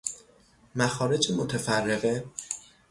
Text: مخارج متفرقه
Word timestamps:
مخارج 0.75 1.31
متفرقه 1.31 2.23